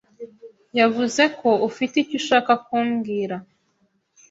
yavuze 0.79 1.23
ko 1.39 1.49
ufite 1.69 1.93
icyo 2.03 2.15
ushaka 2.21 2.51
kumbwira. 2.65 3.35